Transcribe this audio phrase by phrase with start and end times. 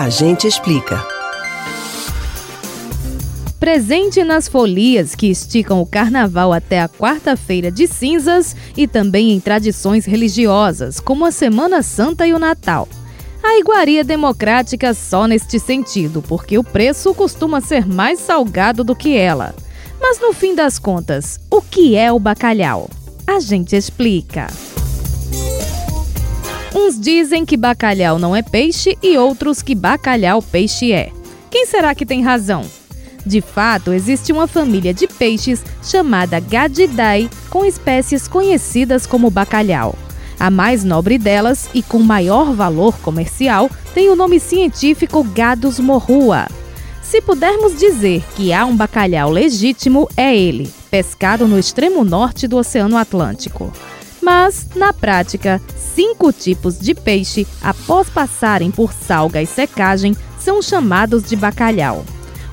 [0.00, 1.06] A gente explica.
[3.58, 9.38] Presente nas folias que esticam o carnaval até a quarta-feira de cinzas e também em
[9.38, 12.88] tradições religiosas, como a Semana Santa e o Natal.
[13.42, 19.18] A iguaria democrática só neste sentido, porque o preço costuma ser mais salgado do que
[19.18, 19.54] ela.
[20.00, 22.88] Mas no fim das contas, o que é o bacalhau?
[23.26, 24.46] A gente explica.
[26.82, 31.12] Uns dizem que bacalhau não é peixe e outros que bacalhau peixe é.
[31.50, 32.64] Quem será que tem razão?
[33.24, 39.94] De fato, existe uma família de peixes chamada Gadidae, com espécies conhecidas como bacalhau.
[40.38, 46.46] A mais nobre delas e com maior valor comercial tem o nome científico Gadus morrua.
[47.02, 52.56] Se pudermos dizer que há um bacalhau legítimo, é ele, pescado no extremo norte do
[52.56, 53.70] Oceano Atlântico.
[54.22, 55.60] Mas, na prática,
[55.94, 62.04] cinco tipos de peixe, após passarem por salga e secagem, são chamados de bacalhau.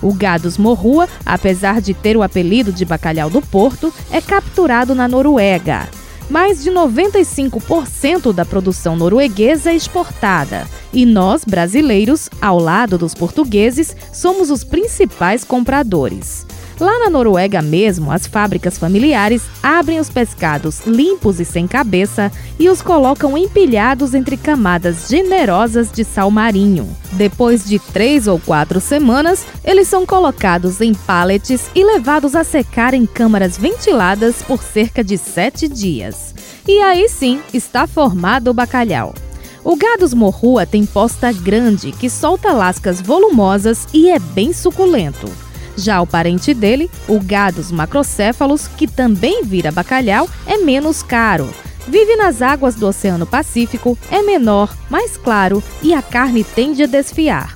[0.02, 5.08] O Gadus morrua, apesar de ter o apelido de bacalhau do Porto, é capturado na
[5.08, 5.90] Noruega.
[6.30, 10.68] Mais de 95% da produção norueguesa é exportada.
[10.92, 16.46] E nós, brasileiros, ao lado dos portugueses, somos os principais compradores.
[16.80, 22.70] Lá na Noruega mesmo, as fábricas familiares abrem os pescados limpos e sem cabeça e
[22.70, 26.88] os colocam empilhados entre camadas generosas de sal marinho.
[27.14, 32.94] Depois de três ou quatro semanas, eles são colocados em pallets e levados a secar
[32.94, 36.36] em câmaras ventiladas por cerca de sete dias.
[36.68, 39.16] E aí sim está formado o bacalhau.
[39.64, 45.47] O Gadus morrua tem posta grande que solta lascas volumosas e é bem suculento.
[45.78, 51.48] Já o parente dele, o Gadus macrocéfalos, que também vira bacalhau, é menos caro.
[51.88, 56.88] Vive nas águas do Oceano Pacífico, é menor, mais claro e a carne tende a
[56.88, 57.56] desfiar.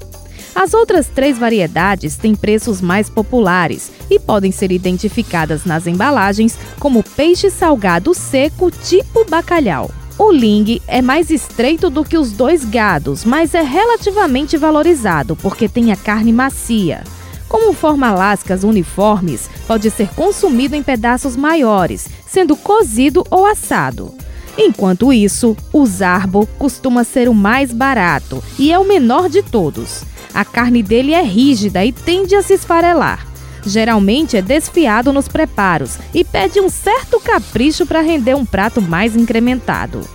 [0.54, 7.04] As outras três variedades têm preços mais populares e podem ser identificadas nas embalagens como
[7.04, 9.90] peixe salgado seco tipo bacalhau.
[10.18, 15.68] O ling é mais estreito do que os dois gados, mas é relativamente valorizado porque
[15.68, 17.04] tem a carne macia.
[17.52, 24.14] Como forma lascas uniformes, pode ser consumido em pedaços maiores, sendo cozido ou assado.
[24.58, 30.04] Enquanto isso, o zarbo costuma ser o mais barato e é o menor de todos.
[30.34, 33.28] A carne dele é rígida e tende a se esfarelar.
[33.66, 39.14] Geralmente é desfiado nos preparos e pede um certo capricho para render um prato mais
[39.14, 40.08] incrementado.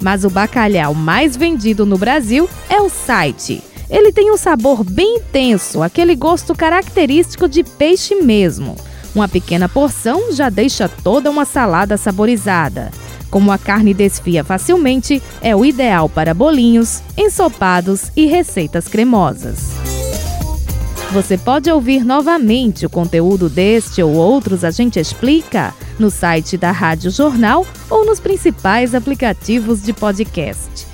[0.00, 5.16] Mas o bacalhau mais vendido no Brasil é o site ele tem um sabor bem
[5.16, 8.76] intenso, aquele gosto característico de peixe mesmo.
[9.14, 12.90] Uma pequena porção já deixa toda uma salada saborizada.
[13.30, 19.72] Como a carne desfia facilmente, é o ideal para bolinhos, ensopados e receitas cremosas.
[21.12, 26.72] Você pode ouvir novamente o conteúdo deste ou outros A Gente Explica no site da
[26.72, 30.93] Rádio Jornal ou nos principais aplicativos de podcast.